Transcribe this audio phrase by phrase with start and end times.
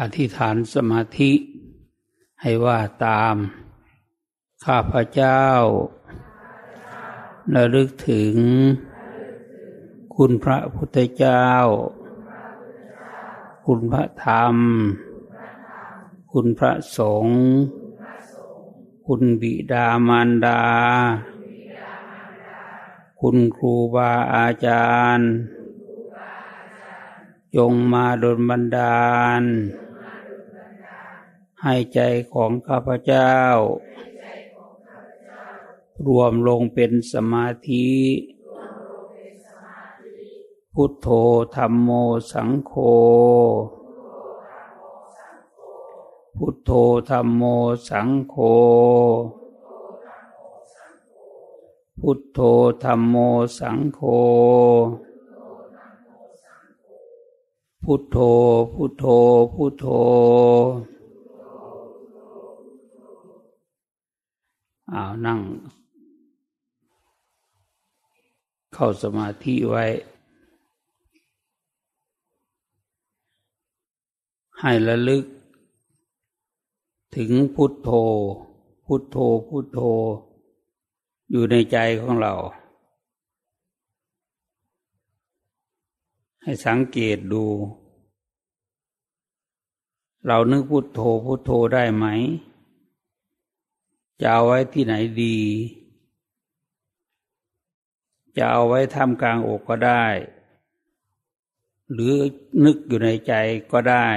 [0.00, 1.32] อธิษฐานสมาธิ
[2.40, 3.36] ให้ว่าตาม
[4.64, 5.44] ข้าพเจ้า
[7.54, 8.34] ระลึกถึง
[10.16, 11.48] คุณพระพุทธเจ้า
[13.66, 14.56] คุณพระธรรม
[16.32, 17.40] คุณพระสงฆ์
[19.06, 20.62] คุณบิดามารดา
[23.20, 25.30] คุณครูบาอาจารย์
[27.56, 29.00] จงมาดลบันดา
[29.40, 29.42] ล
[31.62, 32.00] ให้ใจ
[32.32, 33.34] ของข้าพเจ้า
[36.06, 37.88] รวมลงเป็นสมาธิ
[40.74, 41.08] พุทโธ
[41.56, 41.90] ธรรมโม
[42.32, 42.72] สังโฆ
[46.36, 46.70] พุทโธ
[47.10, 47.42] ธรรมโม
[47.88, 48.34] สังโฆ
[52.00, 52.38] พุทโธ
[52.82, 53.14] ธรรมโม
[53.58, 54.00] สังโฆ
[57.84, 58.16] พุทโธ
[58.74, 59.04] พุทโธ
[59.54, 59.84] พุทโธ
[64.94, 65.40] อ้าวนั่ง
[68.72, 69.84] เข้าสมาธิไว้
[74.60, 75.24] ให้ระลึก
[77.16, 77.90] ถึงพุทโธ
[78.86, 79.16] พุทโธ
[79.48, 79.80] พุทโธ
[81.30, 82.34] อยู่ในใจของเรา
[86.42, 87.44] ให้สังเกตดู
[90.26, 92.06] เรานึกพุทโธ พุทโธได้ไหม
[94.20, 95.38] จะเอาไว้ที่ไหนดี
[98.36, 100.04] จะเอาไว้ทำกลางอกก็ได้
[101.92, 102.14] หรือ
[102.64, 103.32] นึกอยู่ในใจ
[103.72, 104.08] ก็ได้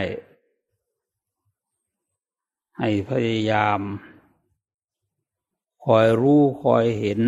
[2.78, 3.80] ให้พยายาม
[5.86, 7.22] คอยรู้คอยเห็น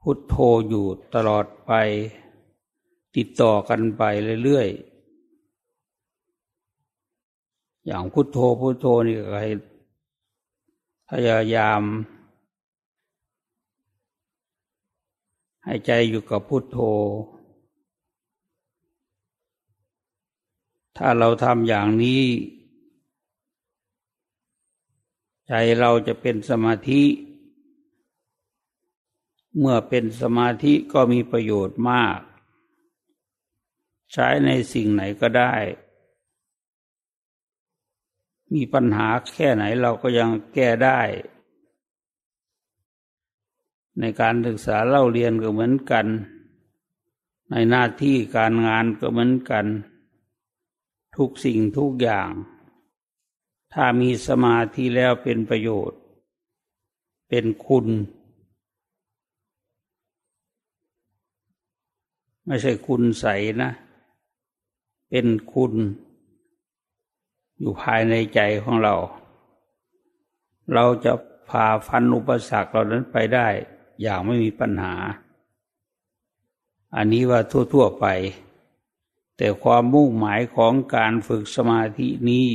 [0.00, 0.34] พุทโธ
[0.68, 1.72] อยู่ตลอดไป
[3.16, 4.02] ติดต่อกันไป
[4.44, 4.94] เรื่อยๆ
[7.86, 9.52] อย่างพุทโธพุทโธนี่ก็ให้
[11.08, 11.82] พยายาม
[15.64, 16.78] ให้ใจอยู่กับพุทโธ
[20.96, 22.24] ถ้าเราทำอย่างนี้
[25.48, 27.02] ใจเราจะเป็นสมาธิ
[29.58, 32.20] เมื่อเป็นสมาธิก็มีประโยชน์มาก
[34.12, 35.54] ใช้ในสิ่งไหนก็ได้
[38.54, 41.00] มีปัญหาแค่ไหนเราก็ยังแก้ได้
[44.00, 46.06] ในการศึกษาเล่าเรียนก็เหมือนกัน
[47.50, 49.66] ในหน้าที่การงานก็เหมือนกัน
[51.16, 52.30] ทุกสิ่งทุกอย่าง
[53.72, 56.00] ถ้ามีสมาธิแล้วเป็นประโยชน์
[57.28, 57.86] เป็นคุณ
[62.46, 63.26] ไม่ใช่คุณใส
[63.62, 63.70] นะ
[65.10, 65.74] เป็นคุณ
[67.58, 68.94] อยู่ภายในใจของเรา
[70.72, 71.12] เราจะ
[71.48, 73.48] ผ่าฟันอุปสรรคเหล่านั้นไปได้
[74.02, 74.94] อย่างไม่มีปัญหา
[76.96, 77.40] อันนี้ว่า
[77.72, 78.06] ทั่ว ๆไป
[79.36, 82.48] แต่ความมุ่งหมายของการฝึกสมาธินี้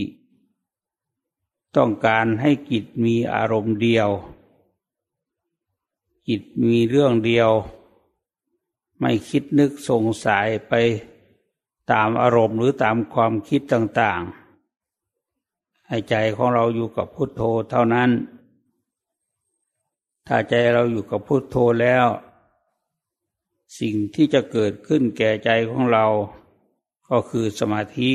[1.78, 4.10] ต้องการให้จิตมีอารมณ์เดียว
[6.28, 7.50] จิตมีเรื่องเดียว
[9.00, 10.74] ไม่คิดนึกสงสัยไป
[11.92, 14.39] ตามอารมณ์หรือตามความคิดต่างๆ
[15.90, 18.10] ให้ใจของเราอยู่กับพุทโธเท่านั้น
[20.28, 22.06] ถ้าใจเราอยู่กับพุทโธแล้ว
[23.80, 26.06] สิ่งที่จะเกิดขึ้นแก่ใจของเรา
[27.10, 28.12] ก็คือสมาธิ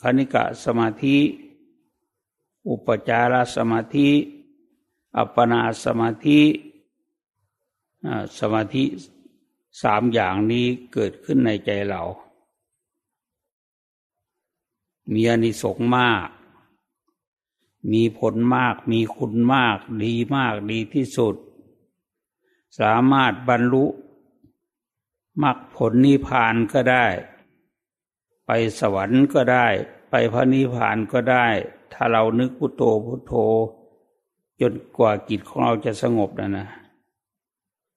[0.00, 1.16] คณิกะสมาธิ
[2.68, 4.08] อุปจารสมาธิ
[5.16, 6.40] อัปปนาสมาธิ
[8.38, 8.84] สมาธิ
[9.82, 12.02] สามอย่างนี้เกิดขึ้นในใจเรา
[15.12, 16.28] มีอนิสงส์มาก
[17.92, 21.36] มีผลมาก มีคุณมาก ดีมาก ดีที่สุด
[22.80, 23.84] สามารถบรรลุ
[25.42, 27.06] มรรคผลนิพพานก็ได้
[28.46, 28.50] ไป
[28.80, 29.66] สวรรค์ก็ได้
[30.10, 31.46] ไปพระนิพพานก็ได้
[31.92, 33.34] ถ้าเรานึกพุโทโธพุโทโธ
[34.60, 36.68] จนกว่าจิตของเราจะสงบนะนะ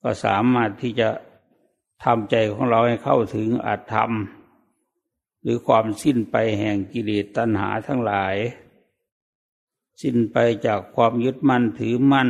[0.02, 1.10] ก็สามารถที่จะ
[2.04, 4.12] ทำใจของเราให้เข้าถึงอัตธรรม
[5.42, 8.36] หรือความสิ้นไปแห่งกิเลสตัณหาทั้งหลาย
[10.02, 12.30] สิ้นไปจากความยึดมั่นถือมั่น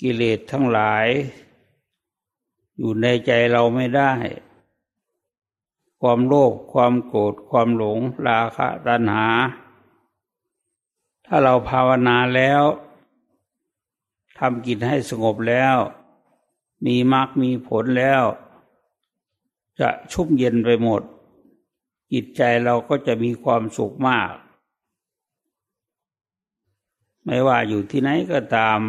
[0.00, 1.06] กิเลสทั้งหลาย
[2.76, 4.12] อยู่ในใจเราไม่ได้
[6.00, 9.28] ความโลภความโกรธความหลงราคะตัณหา
[11.26, 12.62] ถ้าเราภาวนาแล้ว
[14.38, 15.76] ทำกิจให้สงบแล้ว
[16.86, 18.22] มีมรรคมีผลแล้ว
[19.80, 21.02] จะชุ่มเย็นไปหมด
[22.12, 24.32] จิตใจเราก็จะมีความสุขมาก
[27.24, 28.80] ไม่ว่าอยู่ที่ไหนก็ตาม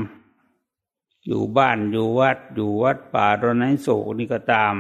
[1.26, 4.76] อยู่บ้านอยู่วัด อยู่วัดป่าตอนไหนโศกนี่ก็ตาม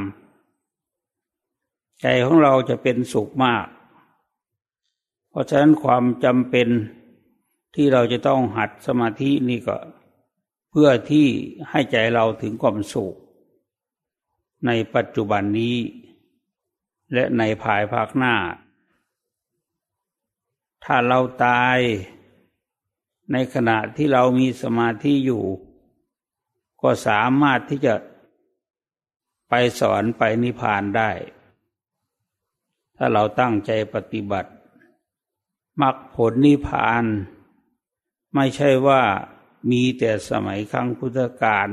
[2.01, 3.65] ใจของเราจะเป็นสุขมาก
[5.29, 6.67] เพราะฉะนั้นความจำเป็น
[7.75, 9.77] ที่เราจะต้องหัดสมาธินี่ก็
[10.71, 11.27] เพื่อที่
[11.69, 13.15] ให้ใจเราถึงความสุข
[14.65, 15.77] ในปัจจุบันนี้
[17.13, 18.35] และในภายภาคหน้า
[20.83, 21.77] ถ้าเราตาย
[23.31, 25.43] ในขณะที่เรามีสมาธิอยู่
[26.81, 27.95] ก็สามารถที่จะ
[29.49, 31.11] ไปสอนไปนิพพานได้
[32.95, 34.51] ถ้าเราตั้งใจปฏิบัติ
[35.81, 37.03] มรรคผลนิพพาน
[38.35, 39.01] ไม่ใช่ว่า
[39.71, 41.69] มีแต่สมัยครั้งพุทธกาล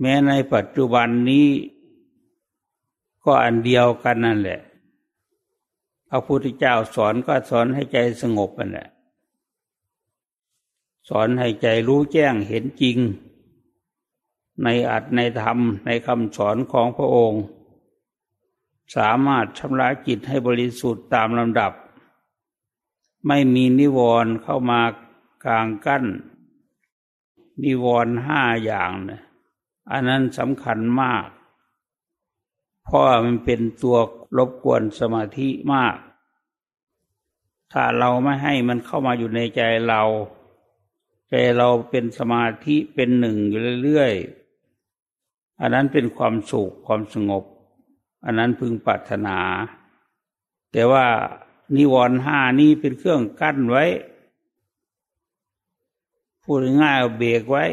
[0.00, 1.48] แม้ในปัจจุบันนี้
[3.24, 4.60] ก็อันเดียวกันนั่นแหละ
[6.08, 8.88] พระพุทธเจ้าสอนก็สอนให้ใจสงบนั่นแหละ
[11.08, 12.98] สอนให้ใจรู้แจ้งเห็นจริง
[14.62, 17.44] ในอัตในธรรมในคำสอนของพระองค์
[18.96, 21.72] สามารถชำระจิตให้บริสุทธิ์ตามลำดับ
[23.26, 24.80] ไม่มีนิวรณ์เข้ามา
[25.44, 26.04] กลางกั้น
[27.64, 29.22] นิวรณ์ห้าอย่างนะ
[29.90, 31.26] อันนั้นสำคัญมาก
[32.84, 33.96] เพราะมันเป็นตัว
[34.36, 35.96] รบกวนสมาธิมาก
[37.72, 40.02] ถ้าเราไม่ให้มันเข้ามาอยู่ในใจเรา
[41.28, 47.44] ใจเราเป็นสมาธิเป็นหนึ่งอยู่เรื่อยๆ อันนั้นเป็นความสุขความสงบ
[48.24, 49.38] อันนั้นพึงปรารถนา
[50.72, 51.06] แต่ว่า
[51.76, 53.84] นิวรณ์ห้านี้เป็นเครื่องกั้นไว้
[56.42, 57.64] พูดง่ายเบรกไว้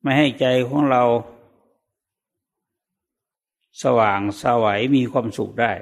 [0.00, 1.02] ไม่ให้ใจของเรา
[3.82, 5.72] สว่างสวัยมีความสุขได้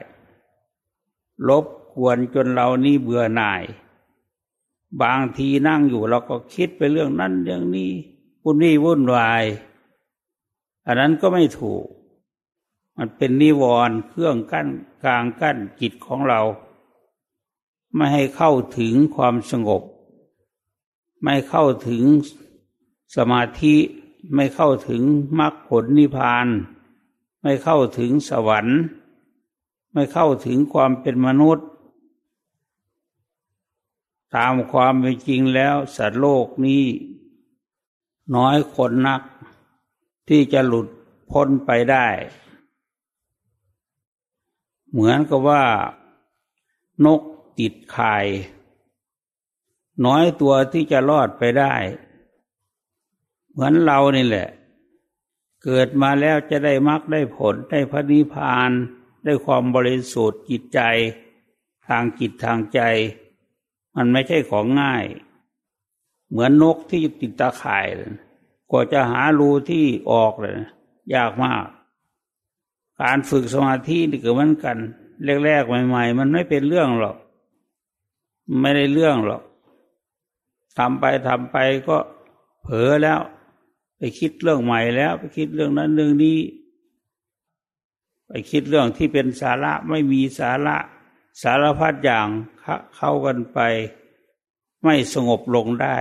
[1.49, 1.65] ลบ
[1.95, 3.63] กวนจนเรานี่เบื่อหน่าย
[5.03, 7.91] บางทีนั่งอยู่เราก็คิดไปเรื่องนั้นเรื่องนี้
[8.43, 9.45] วุ่นวี่วุ่นวาย
[10.87, 11.85] อันนั้นก็ไม่ถูก
[12.97, 14.69] มันเป็นนิวรณ์เครื่องกั้น
[15.03, 16.41] กลางกั้นจิตของเรา
[17.95, 19.83] ไม่ให้เข้าถึงความสงบ
[21.23, 22.03] ไม่เข้าถึง
[23.17, 23.75] สมาธิ
[24.35, 25.03] ไม่เข้าถึง
[25.39, 26.47] มรรคผลนิพพาน
[27.43, 28.79] ไม่เข้าถึงสวรรค์
[29.93, 31.67] ไม่เข้าถึงความเป็นมนุษย์
[34.37, 36.85] ตามความเป็นจริงแล้วสัตว์โลกนี้
[38.37, 39.23] น้อยคนนัก
[40.29, 40.87] ที่จะหลุด
[41.31, 42.07] พ้นไปได้
[44.91, 45.65] เหมือนกับว่า
[47.05, 47.21] นก
[47.59, 48.17] ติดไข่
[50.05, 51.75] น้อยตัวที่จะรอดไปได้
[53.57, 54.49] เหมือนเรานี่แหละ
[55.65, 58.71] เกิดมาแล้วจะได้มรรคได้ผลได้พระนิพพาน
[59.25, 60.81] ได้ความบริสุทธิ์จิตใจ
[61.89, 62.81] ทางจิตทางใจ
[63.97, 65.05] มันไม่ใช่ของง่าย
[66.31, 67.87] เหมือนนกที่ติดตาข่าย
[68.71, 70.57] กว่าจะหารูที่ออกเลย
[71.15, 71.65] ยากมาก
[73.03, 74.77] การฝึกสมาธินี่ก็เหมือนกัน
[75.45, 77.17] แรกๆใหม่ ๆ มันไม่เป็นเรื่องหรอก
[78.61, 79.43] ไม่ได้เรื่องหรอก
[80.79, 81.57] ทำไปทำไป
[81.89, 81.97] ก็
[82.63, 83.21] เผลอแล้ว
[83.99, 86.39] ไปคิดเรื่องใหม่แล้ว ไปคิดเรื่องนั้นเรื่องนี้
[88.29, 90.77] ไปคิดเรื่องที่เป็นสาระไม่มีสาระ
[91.43, 92.29] สารพัดอย่าง
[92.97, 93.59] เข้ากันไป
[94.85, 95.99] ไม่สงบลงได้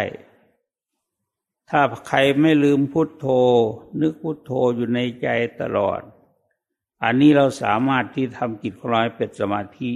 [1.69, 3.25] ถ้าใครไม่ลืมพุทโธ
[4.01, 5.27] นึกพุทโธอยู่ในใจ
[5.61, 6.01] ตลอด
[7.03, 9.91] อันนี้เราสามารถที่ทำจิตของเราเป็นสมาธิ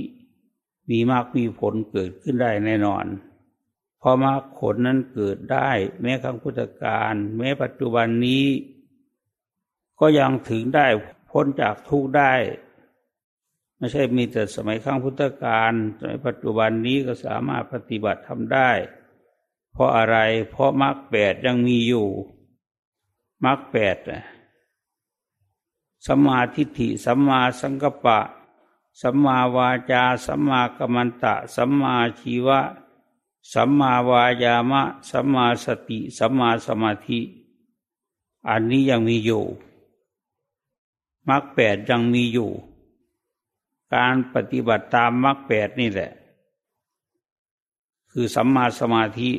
[0.90, 3.06] มีมากมีผลเกิดขึ้นได้แน่นอน
[4.02, 5.70] พราะมาผลนั้นเกิดได้
[6.02, 8.46] แม้ครั้งพุทธกาลแม้ปัจจุบันนี้
[10.00, 10.88] ก็ยังถึงได้
[11.30, 12.34] พ้นจากทุกข์ได้
[13.78, 18.70] ไม่ใช่มีแต่สมัยครั้งพุทธกาลสมัยปัจจุบันนี้ก็สามารถปฏิบัติทำได้
[19.72, 20.18] เพราะอะไร
[20.50, 22.08] เพราะมรรคแปดยังมีอยู่
[23.46, 23.98] มรรคแปด
[26.08, 28.20] สัมมาทิฏฐิสัมมาสังกัปปะ
[29.02, 32.60] สัมมาวาจาสัมมากัมมันตะสัมมาชีวะ
[33.54, 37.20] สัมมาวายามะ สัมมาสติ สัมมาสมาธิ
[38.50, 39.44] อันนี้ยังมีอยู่
[41.30, 42.52] มรรคแปดยังมีอยู่
[43.96, 46.12] การปฏิบัติตามมรรคแปดนี่แหละ
[48.12, 49.32] คือสัมมาสมาธิ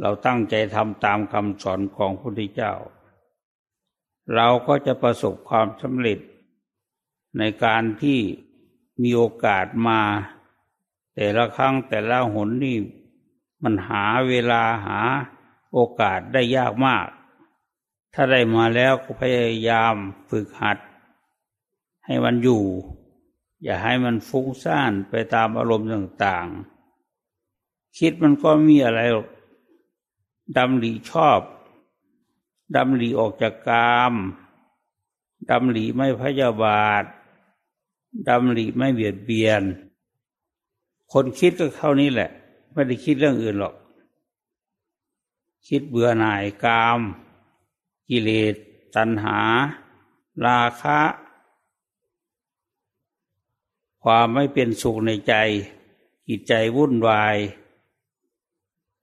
[0.00, 2.72] เราตั้งใจทำตามคำสอนของพระพุทธเจ้า
[4.34, 6.18] เราก็จะประสบความสำเร็จ
[7.38, 8.18] ในการที่
[9.02, 10.00] มีโอกาสมา
[11.14, 12.78] แต่ละครั้งแต่ละหนนี่
[13.62, 15.00] มันหาเวลาหา
[15.72, 17.06] โอกาสได้ยากมาก
[18.14, 19.94] ถ้าได้มาแล้วก็พยายาม
[20.30, 20.78] ฝึกหัด
[22.04, 22.62] ให้มันอยู่
[23.62, 29.00] อย่าให้มันฟุ้งซ่านไปตามอารมณ์ต่างๆ คิดมันก็มีอะไร
[30.56, 31.40] ดำริชอบ
[32.76, 34.14] ดำริออกจากกาม
[35.50, 37.04] ดำริไม่พยาบาท
[38.28, 39.62] ดำริไม่เบียดเบียน
[41.12, 42.30] คนคิดก็เท่านี้แหละ
[42.72, 43.74] ไม่ได้คิดเรื่องอื่นหรอก
[45.68, 47.00] คิดเบื่อหน่ายกาม
[48.08, 48.54] กิเลส
[48.96, 49.38] ตัณหา
[50.46, 51.00] ราคะ
[54.02, 55.34] ความไม่เป็นสุขในใจ
[56.28, 57.36] จิตใจวุ่นวาย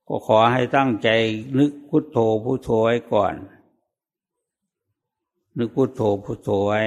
[0.06, 1.08] ก็ขอให้ตั้งใจ
[1.58, 3.34] นึกพุทโธพุทโธไว้ก่อน
[5.58, 6.82] นึกพุทโธพุทโธไว้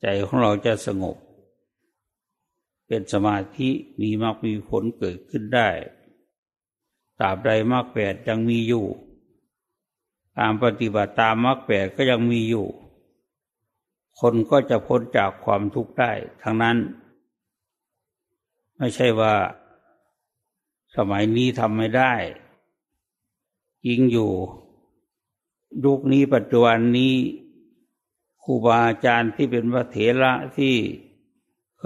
[0.00, 1.16] ใจของเราจะสงบ
[2.86, 5.68] เป็นสมาธิมีมรรคมีผลเกิดขึ้นได้
[7.20, 8.86] ตราบใดมรรคแปดยังมีอยู่
[10.38, 12.66] ตามปฏิบัติตามมรรคแปดก็ยังมีอยู่
[14.20, 16.12] คนก็จะพ้นจากความทุกข์ได้
[16.42, 16.76] ทั้งนั้น
[18.78, 19.34] ไม่ใช่ว่า
[20.96, 22.14] สมัยนี้ทำไม่ได้
[23.88, 24.32] ยิงอยู่
[25.84, 27.14] ยุคนี้ปัจจุบันนี้
[28.42, 30.74] ครูบาอาจารย์ที่เป็นพระเถระที่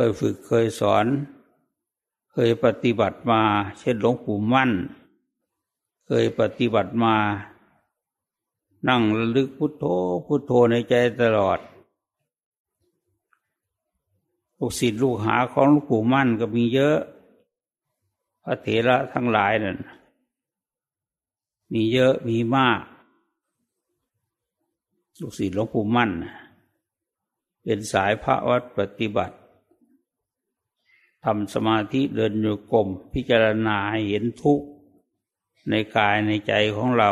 [0.09, 1.07] ยฝึกเคยสอน
[2.33, 3.41] เคยปฏิบัติมา
[3.79, 4.71] เช่นหลวงปู่มั่น
[6.07, 7.15] เคยปฏิบัติมา
[8.89, 9.85] นั่งระลึกพุทโธ
[10.27, 11.61] พุทโธในใจตลอด
[14.59, 16.99] ลูกศิษย์ลูกหาของหลวงปู่มั่นก็มีเยอะ
[18.43, 19.79] พระเถระทั้งหลายนั่น
[21.73, 22.81] มีเยอะมีมาก
[25.21, 26.11] ลูกศิษย์หลวงปู่มั่น
[27.63, 29.37] เป็นสายพระวัดปฏิบัติ
[31.25, 33.77] ทำสมาธิเดินโยกมพิจารณา
[34.09, 34.67] เห็นทุกข์
[35.69, 37.11] ในกายในใจของเรา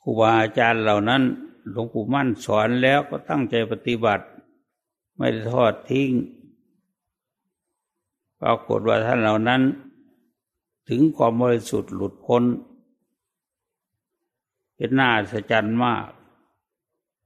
[0.00, 1.22] ครูบาอาจารย์เหล่านั้น
[1.70, 4.24] หลวงปู่มั่นสอนแล้วก็ตั้งใจปฏิบัติ
[5.16, 6.10] ไม่ได้ทอดทิ้ง
[8.40, 9.62] ปรากฏว่าท่านเหล่านั้น
[10.88, 12.42] ถึงความบริสุทธิ์หลุดพ้น
[14.74, 15.52] เป็นน่าสะใจ
[15.84, 16.06] มาก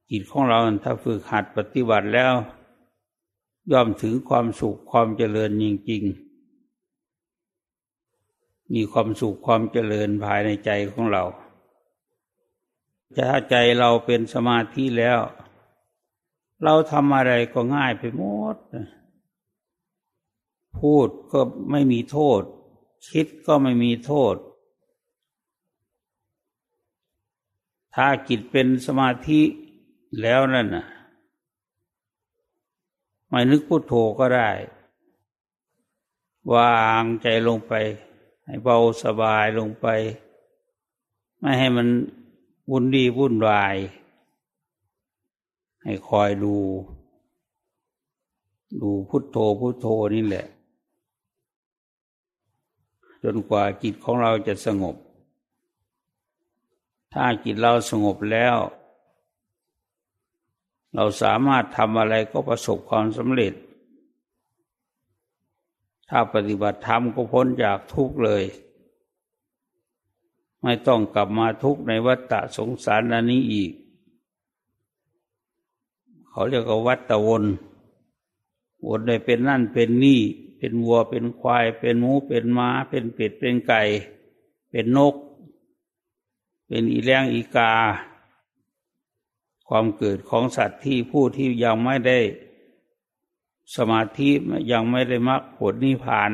[0.08, 2.32] จิตของเราถ้าฝึกหัดปฏิบัติแล้ว
[3.70, 11.24] ย่อมถึงความสุขความเจริญจริงๆ มีความสุขความเจริญภายในใจของเรา
[13.16, 15.18] ถ้าใจเราเป็นสมาธิแล้ว
[16.64, 18.22] เราทำอะไรก็ง่ายไปหม
[18.54, 18.56] ด
[20.78, 21.40] พูดก็
[21.70, 22.42] ไม่มีโทษ
[23.10, 24.36] คิดก็ไม่มีโทษ
[27.94, 29.40] ถ้าจิตเป็นสมาธิ
[30.20, 30.86] แล้วนั่นน่ะ
[33.32, 34.50] ไม่นึกพุโทโธก็ได้
[36.54, 37.72] วางใจลงไป
[38.44, 39.86] ให้เบาสบายลงไป
[41.38, 41.88] ไม่ให้มัน
[42.70, 43.76] วุ่นดีวุ่นวาย
[45.82, 46.56] ให้คอยดู
[48.80, 50.46] ดูพุทโธพุทโธนี่แหละ
[53.22, 54.96] จนกว่าจิตของเราจะสงบ
[57.12, 58.56] ถ้าจิตเราสงบแล้ว
[60.94, 63.54] เราสามารถทำอะไรก็ประสบความสำเร็จ
[66.08, 68.44] ถ้าปฏิบัติธรรมก็พ้นจากทุกข์เลย
[70.62, 73.72] ไม่ต้องกลับมาทุกข์ในวัฏฏะสงสารนันนี้อีก
[76.28, 77.44] เขาเรียกว่าวัฏฏวน
[78.86, 80.20] วนได้เป็นนั่นเป็นนี่
[80.58, 83.82] เป็นวัวเป็นควาย เป็นหมูเป็นม้า เป็นเป็ดเป็นไก่
[84.70, 85.14] เป็นนก
[86.66, 87.72] เป็นอีแรงอีกา
[89.68, 92.18] ความเกิดของสัตว์ที่ผู้ที่ยังไม่ได้
[93.76, 94.30] สมาธิ
[94.72, 96.30] ยังไม่ได้มรรคผลนิพพาน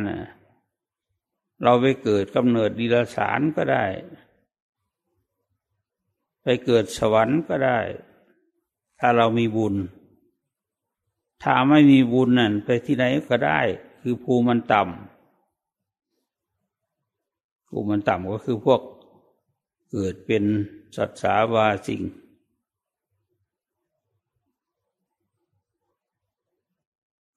[1.63, 3.85] เราไปเกิดกำเนิดดีลสารก็ได้
[6.43, 7.79] ไปเกิดสวรรค์ก็ได้
[8.99, 9.75] ถ้าเรามีบุญ
[11.43, 13.61] ถ้าไม่มีบุญนั่นไปที่ไหนก็ได้
[14.01, 18.81] คือภูมันต่ำภูมันต่ำก็คือพวก
[19.91, 20.45] เกิดเป็น
[20.97, 22.03] สัตว์สาวาสิ่ง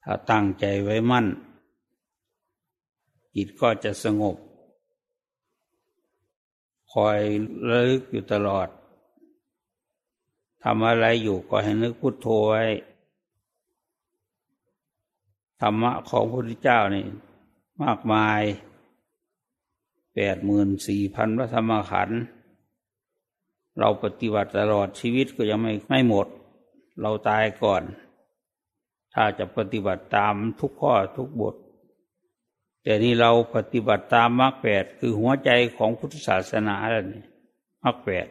[0.04, 1.28] ถ้าตั้งใจไว้มั่น
[3.36, 4.38] จิตก็จะสงบ
[6.94, 7.20] คอย
[7.70, 8.68] ระลึกอยู่ตลอด
[10.64, 12.64] ทำอะไรอยู่ก็ให้นึกพุทโธไว้
[15.62, 17.06] ธรรมะของพระพุทธเจ้านี่
[17.84, 18.42] มากมาย
[20.14, 22.20] แปดหมื่นสี่พันพระธรรมขันธ์
[23.80, 26.28] เราปฏิบัติตลอดชีวิตก็ยังไม่ไม่หมด
[27.02, 27.84] เราตายก่อน
[29.14, 31.56] ถ้าจะปฏิบัติตามทุกข้อทุกบท
[32.84, 37.24] แต่นี่เราปฏิบัติตามมรรคแปดคือหัวใจของพุทธศาสนาแล้วนี่
[37.84, 38.28] มรรคแปด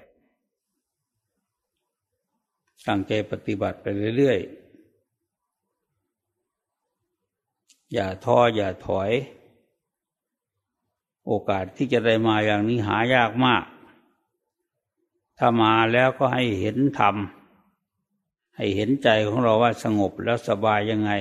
[2.87, 9.11] ตั้งใจปฏิบัติไปเรื่อยๆ อย่าท้ออย่าถอย
[11.27, 13.65] โอกาสที่จะได้มาอย่างนี้หายากมาก
[15.39, 17.15] ถ้ามาแล้วก็ให้เห็นธรรม
[18.61, 21.13] ให้เห็นใจของเราว่าสงบแล้วสบายยังไง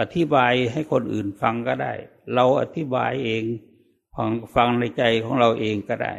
[0.00, 1.92] อธิบายให้คนอื่นฟังก็ได้
[2.34, 3.44] เราอธิบายเอง
[4.14, 6.14] ฟังฟังในใจของเราเองก็ได้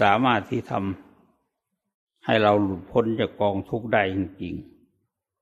[0.00, 4.54] สามารถที่ทำให้เราหลุดพ้นจากกองทุกข์ได้จริง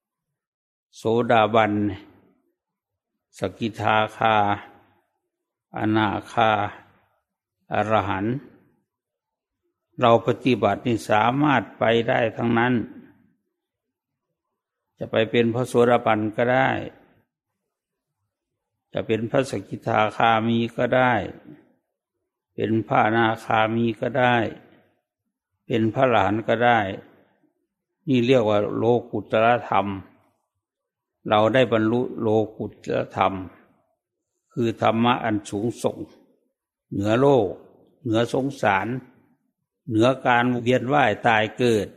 [0.09, 1.73] ๆ โสดาบัน
[3.39, 4.37] สกิทาคา
[5.79, 6.51] อนาคา
[7.73, 8.37] อรหันต์
[10.01, 12.75] เราปฏิบัตินี่สามารถไปได้ทั้งนั้น
[14.99, 16.71] จะไปเป็นพระโสดาบันก็ได้
[18.93, 21.13] จะเป็นพระสกิทาคามีก็ได้
[22.55, 24.37] เป็นพระนาคามีก็ได้
[25.67, 26.79] เป็นพระหลานก็ได้
[28.09, 29.87] นี่เรียกว่าโลกุตรธรรม
[31.29, 33.35] เราได้บรรลุโลกุตรธรรม
[34.53, 35.99] คือธรรมะอันสูงส่ง
[36.91, 37.47] เหนือโลก
[38.03, 38.87] เหนือสงสาร
[39.89, 41.89] เหนือการเวียนว่ายตายเกิด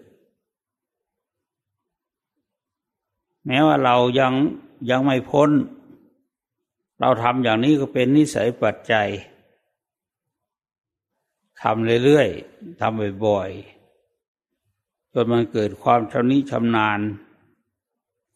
[3.45, 4.33] แม้ว่าเรายัง
[4.89, 5.49] ยังไม่พ้น
[6.99, 9.09] เราทำอย่างนี้ก็เป็นนิสัยปัจจัย
[11.61, 16.99] ทำเรื่อยๆทำบ่อยๆจนมันเกิดความชำนิชำนาญ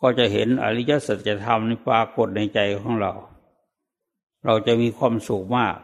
[0.01, 3.13] ก็จะเห็นอริยสัจธรรมในปรากฏในใจของเรา
[4.45, 5.77] เราจะมีความสุขมาก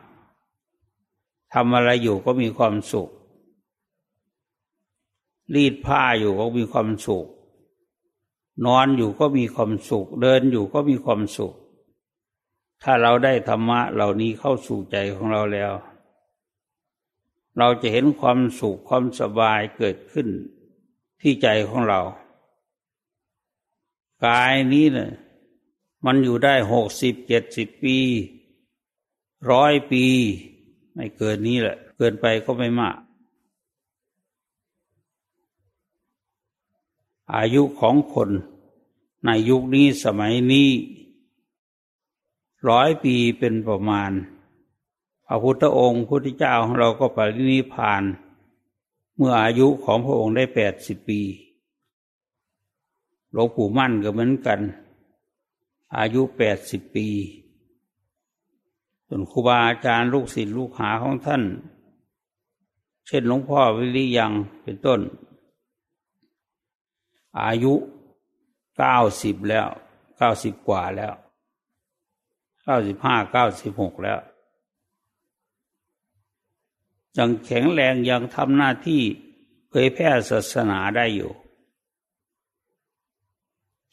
[1.53, 3.09] ทำอะไรอยู่ก็มีความสุข
[5.55, 7.27] รีดผ้าอยู่ก็มีความสุข
[8.65, 11.53] นอนอยู่ก็มีความสุข เดินอยู่ก็มีความสุข
[12.83, 15.73] ถ้าเราได้ธรรมะเหล่านี้เข้าสู่ใจของเราแล้ว
[17.57, 20.27] เราจะเห็นความสุขความสบายเกิดขึ้น
[21.21, 22.01] ที่ใจของเรา
[24.25, 25.11] กายนี้เนะ่ย
[26.05, 27.97] มันอยู่ได้หกสิบเจ็ดสิบปี
[29.51, 30.05] ร้อยปี
[30.93, 32.97] ไม่เกินนี้แหละ เกินไปก็ไม่มาก
[37.35, 38.29] อายุของคน
[39.25, 40.69] ในยุคนี้สมัยนี้
[42.69, 44.11] ร้อยปีเป็นประมาณ
[45.25, 48.03] พระพุทธองค์พุทธเจ้าของเราก็ปรินิพาน
[49.15, 51.21] เมื่ออายุของพระองค์ได้แปดสิบปี
[53.31, 54.59] หลวงปู่มั่นก็เหมือนกัน
[55.97, 57.07] อายุแปดสิบปี
[59.07, 61.43] ส่วนครูบาอาจารย์ลูกศิษย์ลูกหาของท่าน
[63.07, 64.31] เช่นหลวงพ่อวิริยัง
[64.63, 64.99] เป็นต้น
[67.39, 67.73] อายุ
[68.77, 69.67] เก้าสิบแล้ว
[70.17, 71.13] เก้าสิบกว่าแล้ว
[72.63, 74.19] เก้าสิบห้าเก้าสิบหกแล้ว
[77.17, 79.01] ยังแข็งแรงยังทำหน้าที่
[79.69, 81.31] เผยแพร่ศาสนาได้อยู่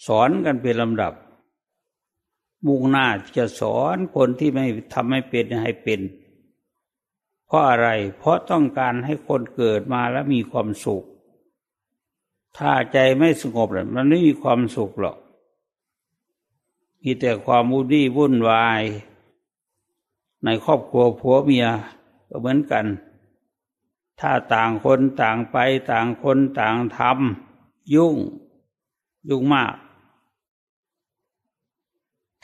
[0.07, 1.13] สอนกันเป็นลำดับ
[2.67, 6.01] มุ่งหน้าจะสอนคนที่ไม่ทำให้เป็นให้เป็น
[7.47, 11.05] เพราะอะไรเพราะต้องการให้คนเกิดมาแล้วมีความสุข
[12.57, 15.17] ถ้าใจไม่สงบเลยมันไม่มีความสุขหรอก
[17.03, 18.83] มีแต่ความวุ่นวี่วุ่นวาย
[20.45, 21.67] ในครอบครัวผัวเมีย
[22.29, 22.87] ก็เหมือนกัน
[24.21, 25.57] ถ้าต่างคนต่างไป
[25.91, 28.17] ต่างคนต่างทำยุ่ง
[29.29, 29.75] ยุ่งมาก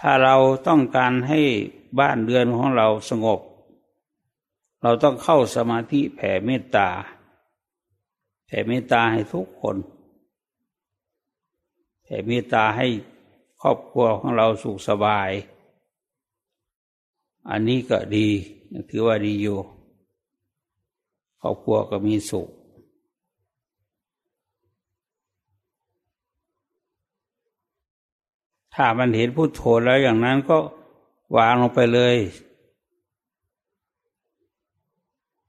[0.01, 0.37] ถ้าเรา
[0.67, 1.41] ต้องการให้
[1.99, 3.41] บ้านเรือนของเราสงบ
[4.83, 6.89] เราต้องเข้าสมาธิแผ่เมตตา
[8.47, 9.77] แผ่เมตตาให้ทุกคน
[12.05, 12.87] แผ่เมตตาให้
[13.61, 15.31] ครอบครัวของเราสุขสบาย
[17.51, 18.29] อันนี้ก็ดี
[18.91, 19.59] ถือว่าดีอยู่
[21.41, 22.49] ครอบครัวก็มีสุข
[28.75, 30.59] ถ้ามันเห็นพุทโธแล้วอย่างนั้นก็
[31.37, 32.17] วางลงไปเลย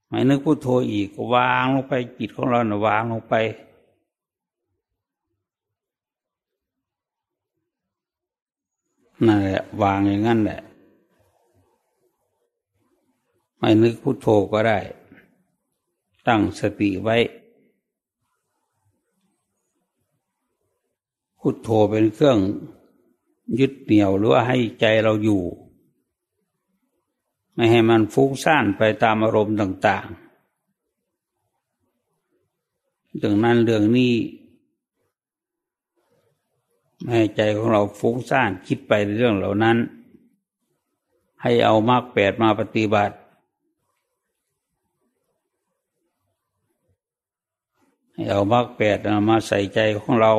[0.07, 3.35] ไม่นึกพุทโธอีกก็วางลงไปจิตของเรานะวางลงไป
[9.23, 10.61] นั่นแหละ วางอย่างนั้นแหละ
[13.57, 14.79] ไม่นึกพุโทโธก็ได้
[16.27, 17.17] ตั้งสติไว้
[21.39, 22.37] พุทโธเป็นเครื่อง
[23.59, 25.43] ยึดเหนี่ยวหรือว่าให้ใจเราอยู่
[27.53, 30.25] ไม่ให้มันฟุ้งซ่านไปตามอารมณ์ต่างๆ
[33.21, 34.13] ดังนั้นเรื่องนี้
[37.05, 39.77] ม่ให้ใจของเราฟุ้งซ่านคิดไปเรื่องเหล่านั้น
[41.41, 43.15] ให้เอามากแปดมาปฏิบัติ
[48.13, 48.97] ให้เอามากแปด
[49.29, 50.33] มาใส่ใจของเรา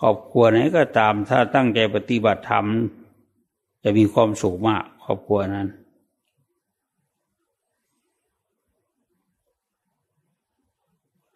[0.00, 2.66] ครอบครัวไหนก็ตามถ้าตั้งใจปฏิบัติธรรม
[3.82, 5.68] จะมีความสุขมากครอบครัวนั้น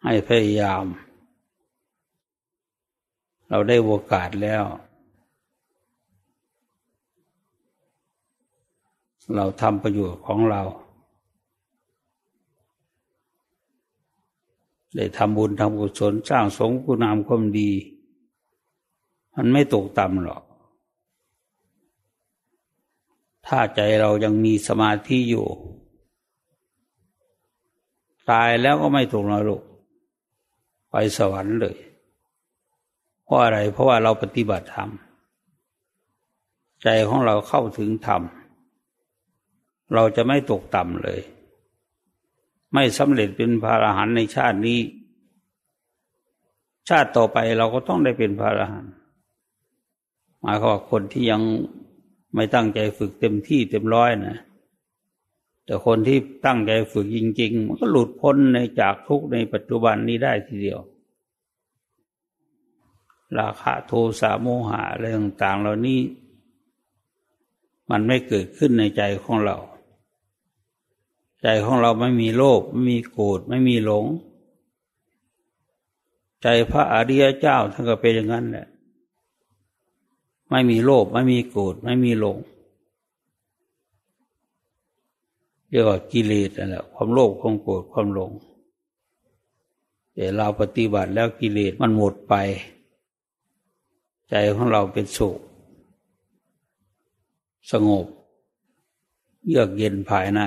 [0.03, 0.85] ให้พยายาม
[3.49, 4.63] เราได้โอกาสแล้ว
[9.35, 10.61] เราทำประโยชน์ของเรา
[14.95, 17.71] ได้ทำบุญทำกุศลสร้างสงฆ์คุณงามความดี
[19.35, 20.43] มันไม่ตกต่ำหรอก
[23.45, 25.47] ถ้าใจเรายังมีสมาธิอยู่
[28.31, 29.61] ตายแล้วก็ไม่ตกนรก
[30.89, 31.77] ไปสวรรค์เลย
[33.29, 34.89] เพราะอะไร เพราะว่าเราปฏิบัติธรรม
[36.83, 38.21] ใจของเราเข้าถึงธรรม
[39.93, 41.21] เราจะไม่ตกต่ำเลย
[42.73, 44.79] ไม่สำเร็จเป็นพระอรหันต์ในชาตินี้
[46.89, 48.93] ชาติต่อไปเราก็ต้องได้เป็นพระอรหันต์
[50.41, 51.41] หมายความว่าคนที่ยัง
[52.35, 54.37] ไม่ตั้งใจฝึกเต็มที่เต็มร้อยนะ
[55.65, 60.81] แต่คนที่ตั้งใจฝึกจริง ๆ มันก็หลุดพ้นในจากทุกในปัจจุบันนี้ได้ทีเดียว
[63.37, 65.99] ราคะโทสะโมหะอะไรต่างๆ เหล่านี้
[67.89, 69.57] มันไม่เกิดขึ้นในใจของเรา
[71.41, 74.05] ใจของเราไม่มีโลภไม่มีโกรธไม่มีหลง
[76.41, 78.67] ใจพระอริยเจ้าท่านก็เป็นอย่างนั้นแหละ
[80.49, 82.37] ไม่มีโลภไม่มีโกรธไม่มีหลง
[85.69, 88.31] เรียกว่ากิเลสนั่นแหละความโลภความโกรธความหลง
[90.13, 92.35] แต่เราปฏิบัติแล้วกิเลสมันหมดไป
[94.29, 95.37] ใจของเราเป็นสุข
[97.71, 98.05] สงบ
[99.47, 100.41] เยือกเย็นภายใน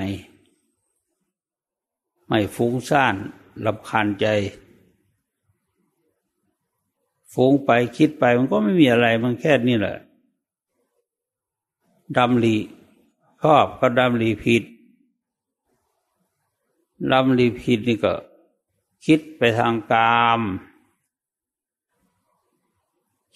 [2.27, 3.15] ไม่ฟุ้งซ่าน
[3.67, 4.27] ลำคาญใจ
[7.33, 9.97] ฟุ้งไปคิดไปมันก็ไม่มีอะไรมันแค่นี้แหละ
[12.17, 12.57] ดำรี
[13.43, 14.65] ชอบก็ดำรีผิด
[17.13, 18.15] ดำรีผิดนี่ก็
[19.07, 20.41] คิดไปทางกาม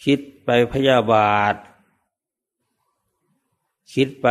[0.04, 1.54] คิด ไปพยาบาท
[3.94, 4.26] คิดไป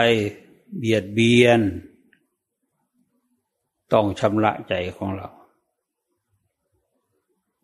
[0.77, 1.59] เบียดเบียน
[3.93, 5.29] ต้องชำระใจของเรา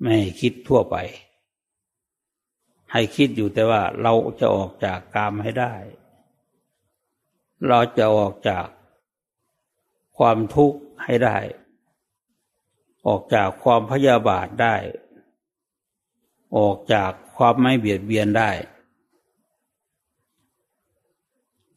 [0.01, 0.95] ไม่คิดทั่วไป
[2.91, 5.73] ให้คิดอยู่แต่ว่าเราจะออกจากกามให้ได้
[7.67, 8.67] เราจะออกจาก
[10.17, 11.37] ความทุกข์ให้ได้
[13.07, 14.75] ออกจากความพยาบาทได้
[16.57, 18.51] ออกจากความไม่เบียดเบียนได้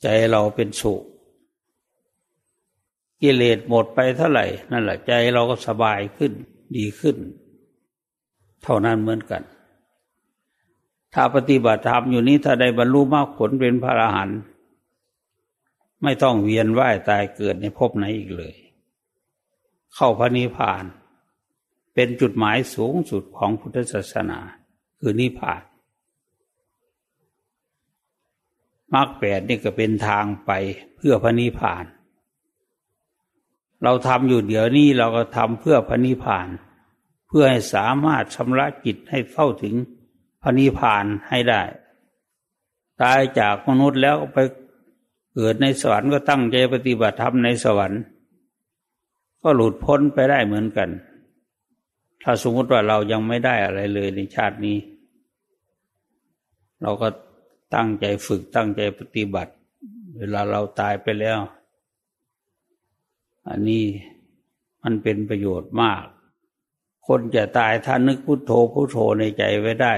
[0.02, 1.02] ใจเราเป็นสุข
[3.22, 6.32] กิเลสหมดไปเท่าไหร่ นั่นแหละใจเราก็สบายขึ้น
[6.76, 7.16] ดีขึ้น
[8.62, 9.42] เท่านั้นเหมือนกัน
[11.14, 14.40] ถ้าปฏิบัติธรรมอยู่นี้ถ้าได้บรรลุมากผลเป็นพระอรหันต์
[16.02, 18.54] ไม่ต้องเวียนว่ายตายเกิดในภพไหนอีกเลย
[19.94, 20.84] เข้าพระนิพพาน
[21.94, 24.40] เป็นจุดหมายสูงสุดของพุทธศาสนา
[25.06, 25.62] คือนิพพาน
[28.94, 30.50] มรรคแปดนี่ก็เป็นทางไป
[30.96, 31.84] เพื่อพระนิพพาน
[33.82, 36.48] เราทำอยู่เดี๋ยวนี้เราก็ทำเพื่อพระนิพพาน
[37.28, 39.74] เพื่อให้สามารถชำระจิตให้เข้าถึง
[40.42, 41.62] พระนิพพานให้ได้
[43.02, 44.38] ตายจากมนุษย์แล้วไป
[45.34, 48.00] เกิดในสวรรค์ก็ตั้งใจปฏิบัติธรรมในสวรรค์
[49.42, 50.90] ก็หลุดพ้นไปได้เหมือนกัน
[52.22, 54.78] ถ้าสมมติว่าเรายังไม่ได้อะไรเลยในชาตินี้
[56.84, 57.08] เราก็
[57.74, 59.52] ตั้งใจฝึกตั้งใจปฏิบัติ
[60.16, 61.38] เวลาเราตายไปแล้ว
[63.48, 63.84] อันนี้
[64.82, 66.04] มันเป็นประโยชน์มาก
[67.06, 69.94] คนจะตายถ้านึกพุโทโธพุโทโธในใจไว้ได้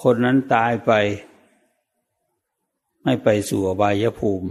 [0.00, 0.92] คนนั้นตายไป
[3.02, 4.50] ไม่ไปสู่อบายภูมิ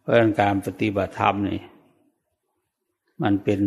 [0.00, 1.60] เพราะการปฏิบัติธรรมนี่
[3.22, 3.60] มันเป็น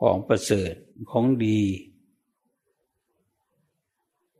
[0.00, 0.72] ของประเสริฐ
[1.10, 1.60] ของดี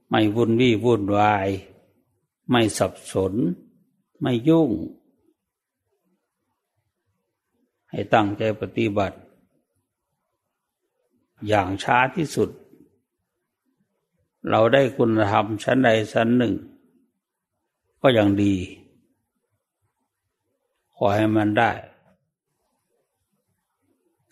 [0.08, 1.48] ไม่วุ่นวี่วุ่นวาย
[2.50, 3.32] ไม่สับสน
[4.20, 4.70] ไม่ยุ่ง
[7.90, 9.18] ให้ตั้งใจปฏิบัติ
[11.48, 12.50] อย่างช้าที่สุด
[14.50, 16.54] เราได้คุณธรรมชั้นใดชั้นหนึ่ง
[18.00, 18.54] ก็ยังดี
[20.94, 21.72] ขอให้มันได้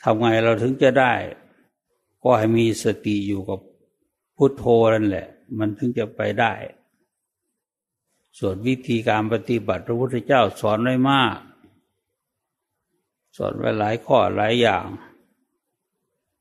[0.02, 1.12] ทำไงเราถึงจะได้
[2.22, 3.58] ก็ให้มีสติอยู่กับ
[4.36, 5.26] พุทโธนั่นแหละ
[5.58, 6.52] มันถึงจะไปได้
[8.38, 11.36] ส่วนวิธีการปฏิบัติพระพุทธเจ้าสอนไว้มาก
[13.36, 14.84] สอนไว้หลายข้อหลายอย่าง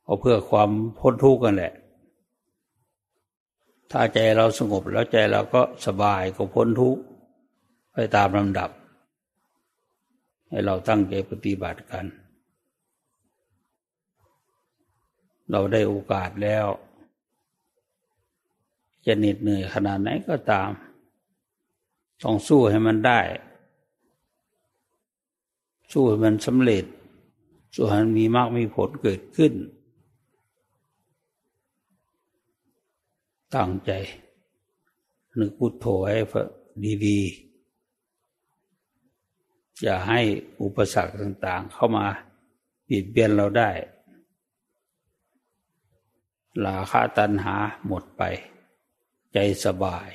[0.03, 1.73] เอาเพื่อความพ้นทุกข์กันแหละ
[3.91, 7.01] ถ้าใจเราสงบแล้วใจเราก็สบายก็พ้นทุกข์
[7.91, 8.69] ไปตามลำดับ
[10.49, 12.05] ให้เราตั้งใจปฏิบัติกัน
[15.51, 16.65] เราได้โอกาสแล้ว
[19.05, 20.69] จะเหน็ดเหนื่อยขนาดไหนก็ตาม
[22.23, 23.19] ต้องสู้ให้มันได้
[25.91, 26.85] สู้ให้มันสำเร็จ
[27.75, 29.53] สู้ให้มันมีมากมีผลเกิดขึ้น
[33.55, 33.91] ตั้งใจ
[35.39, 36.17] นึกพุทโธให้
[37.05, 37.43] ดีๆ
[39.83, 40.19] อย่าให้
[40.61, 42.05] อุปสรรคต่างๆ เข้ามา
[42.87, 43.69] ปิดเบียนเราได้
[46.65, 47.55] ลาคาตันหา
[47.87, 48.23] หมดไป
[49.33, 50.09] ใจสบาย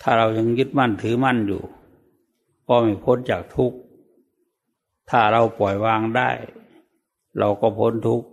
[0.00, 1.62] ถ้าเรายังยึดมั่นถือมั่นอยู่
[2.66, 3.78] ก็ไม่พ้นจากทุกข์
[5.10, 6.30] ถ้าเราปล่อยวางได้
[7.38, 8.28] เราก็พ้นทุกข์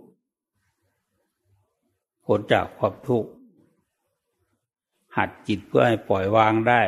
[2.24, 3.30] พ้นจากความทุกข์
[5.16, 6.82] หัดจิตเพื่อให้ปล่อยวางได้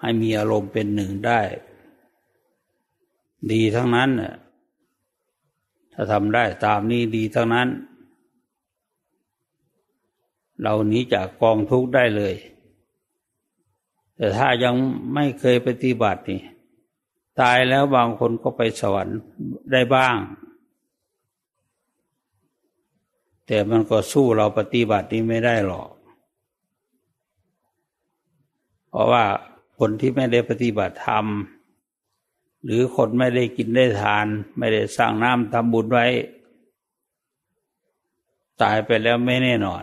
[0.00, 1.40] ให้มีอารมณ์เป็นหนึ่งได้
[3.52, 4.34] ดีทั้งนั้นน่ะ
[5.92, 7.68] ถ้าทำได้ตามนี้ดีทั้งนั้น
[10.62, 12.34] เราหนีจากกองทุกข์ได้เลย
[14.16, 14.74] แต่ถ้ายัง
[15.14, 16.42] ไม่เคยปฏิบัตินี่
[17.40, 19.18] ตายแล้วบางคนก็ไปสวรรค์
[19.72, 20.16] ได้บ้าง
[23.46, 25.90] แต่มันก็สู้เราปฏิบัตินี้ไม่ได้หรอก
[28.88, 29.24] เพราะว่า
[29.78, 31.26] คนที่ไม่ได้ปฏิบัติธรรม
[32.64, 34.26] หรือคนไม่ได้กินได้ทาน
[34.58, 36.06] ไม่ได้สร้างน้ำทำบุญไว้
[38.62, 39.76] ตายไปแล้วไม่แน่นอ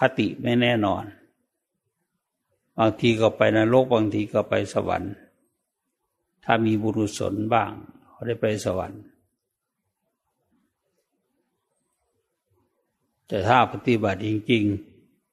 [0.00, 1.04] คติไม่แน่นอน
[2.78, 5.12] บางทีก็ไปนรกบางทีก็ไปสวรรค์
[6.44, 7.70] ถ้ามีบุรุษสนบ้าง
[8.06, 9.02] เขาได้ไปสวรรค์
[13.26, 14.64] แต่ถ้าปฏิบัติจริง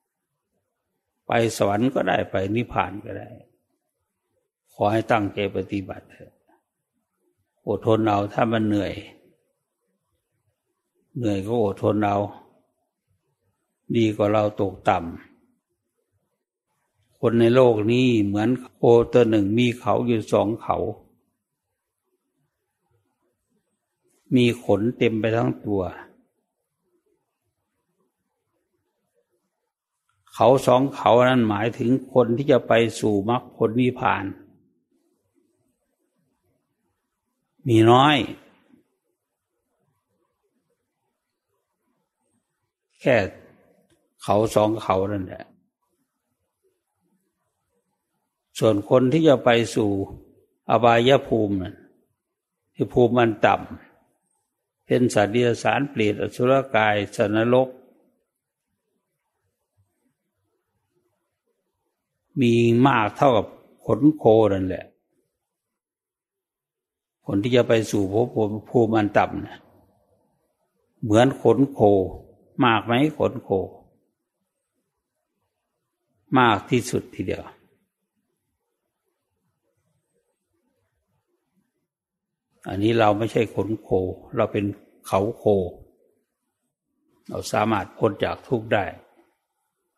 [0.09, 3.29] ๆ ไปสวรรค์ก็ได้ไปนิพพานก็ได้
[4.73, 6.33] ขอให้ตั้งใจปฏิบัติเถอะ
[7.67, 8.93] อดทนเอาถ้ามันเหนื่อย
[11.17, 12.17] เหนื่อยก็อดทนเอา
[13.95, 18.79] ดีกว่าเราตกต่ำคนในโลกนี้เหมือนโค
[19.13, 20.77] ตัวหนึ่งมีเขาอยู่สองเขา
[24.35, 25.81] มีขนเต็มไปทั้งตัว
[30.33, 34.23] เขาสองเขานั้นหมายถึงคนที่จะไปสู่มรรคผลนิพาน
[37.67, 38.17] มีน้อย
[43.01, 43.15] แค่
[44.29, 45.43] เขาสองเขานั่นแหละ
[48.59, 49.89] ส่วนคนที่จะไปสู่
[50.69, 51.75] อบายภูมินั้น
[52.75, 57.69] คือภูมิมันต่ำเป็นสัตว์เดรัจฉานเปรตอสุรกายสนรก
[62.41, 62.53] มี
[62.85, 63.47] มากเท่ากับ
[63.85, 64.85] ขนโคนั่นแหละ
[67.25, 68.27] คนที่จะไปสู่ภพ
[68.69, 69.59] ภูมิอันต่ำนะ
[71.03, 71.79] เหมือนขนโค
[72.63, 73.51] มากไหมขนโค
[76.39, 77.43] มากที่สุดทีเดียว
[82.67, 83.89] อันนี้เราไม่ใช่ขนโค
[84.37, 84.65] เราเป็น
[85.07, 85.43] เขาโค
[87.29, 88.85] เราสามารถพ้นจากทุกข์ได้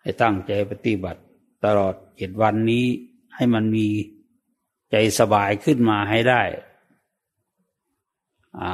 [0.01, 1.21] ให้ตั้งใจปฏิบัติ
[1.65, 2.85] ตลอดเจ็ดวันนี้
[3.35, 3.87] ให้มันมี
[4.91, 6.41] ใจสบายขึ้นมาให้ได้
[8.59, 8.71] อา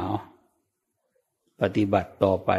[1.60, 2.50] ปฏิบัติต่อไป